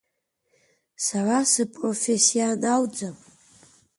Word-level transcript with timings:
Сара 1.05 1.37
сыпрофессионалӡам. 1.51 3.15